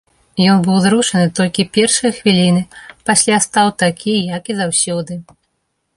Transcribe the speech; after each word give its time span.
Ён 0.53 0.61
быў 0.67 0.75
узрушаны 0.79 1.27
толькі 1.39 1.67
першыя 1.77 2.11
хвіліны, 2.21 2.63
пасля 3.11 3.35
стаў 3.47 3.67
такі, 3.85 4.15
як 4.37 4.43
і 4.55 4.61
заўсёды. 4.63 5.13